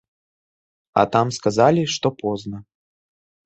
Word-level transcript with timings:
А 1.03 1.03
там 1.17 1.27
сказалі, 1.41 1.83
што 1.99 2.07
позна. 2.25 2.57